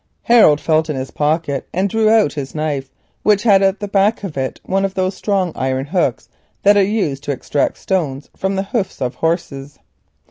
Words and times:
Harold 0.23 0.59
felt 0.59 0.89
in 0.89 0.95
his 0.95 1.11
pocket 1.11 1.67
and 1.71 1.87
drew 1.87 2.09
out 2.09 2.33
his 2.33 2.55
knife, 2.55 2.89
which 3.21 3.43
had 3.43 3.61
at 3.61 3.79
the 3.79 3.87
back 3.87 4.23
of 4.23 4.35
it 4.35 4.59
one 4.65 4.83
of 4.83 4.95
those 4.95 5.13
strong 5.15 5.51
iron 5.53 5.85
hooks 5.85 6.27
that 6.63 6.75
are 6.75 6.81
used 6.81 7.23
to 7.23 7.31
extract 7.31 7.77
stones 7.77 8.27
from 8.35 8.55
the 8.55 8.63
hoofs 8.73 8.99
of 8.99 9.13
horses. 9.13 9.77